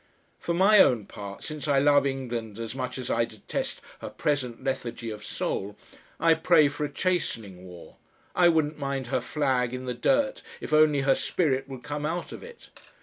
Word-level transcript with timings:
For 0.39 0.55
my 0.55 0.79
own 0.79 1.05
part, 1.05 1.43
since 1.43 1.67
I 1.67 1.77
love 1.77 2.07
England 2.07 2.57
as 2.57 2.73
much 2.73 2.97
as 2.97 3.11
I 3.11 3.23
detest 3.23 3.81
her 3.99 4.09
present 4.09 4.63
lethargy 4.63 5.11
of 5.11 5.23
soul, 5.23 5.77
I 6.19 6.33
pray 6.33 6.69
for 6.69 6.83
a 6.85 6.91
chastening 6.91 7.65
war 7.67 7.97
I 8.35 8.47
wouldn't 8.47 8.79
mind 8.79 9.05
her 9.13 9.21
flag 9.21 9.75
in 9.75 9.85
the 9.85 9.93
dirt 9.93 10.41
if 10.59 10.73
only 10.73 11.01
her 11.01 11.13
spirit 11.13 11.69
would 11.69 11.83
come 11.83 12.07
out 12.07 12.31
of 12.31 12.41
it. 12.41 12.71